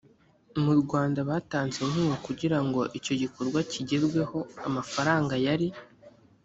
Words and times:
mu 0.63 0.73
rwanda 0.81 1.19
batanze 1.29 1.77
inkunga 1.85 2.17
kugira 2.25 2.57
ngo 2.65 2.81
icyo 2.97 3.13
gikorwa 3.21 3.59
kigerweho 3.71 4.37
amafaranga 4.67 5.33
yari 5.45 5.67